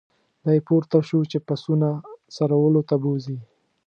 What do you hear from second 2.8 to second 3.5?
ته بوزي.